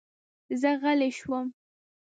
زه 0.59 0.69
غلی 0.81 1.11
شوم. 1.19 1.47